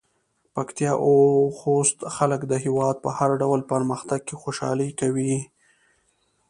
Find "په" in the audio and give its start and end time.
3.03-3.09